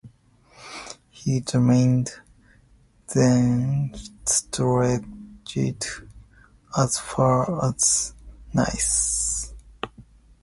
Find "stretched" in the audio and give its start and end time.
4.25-4.59